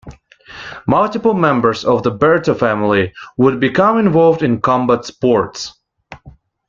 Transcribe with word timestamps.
Multiple 0.87 1.35
members 1.35 1.85
of 1.85 2.01
the 2.01 2.09
Berto 2.11 2.57
family 2.57 3.13
would 3.37 3.59
become 3.59 3.99
involved 3.99 4.41
in 4.41 4.59
combat 4.59 5.05
sports. 5.05 5.79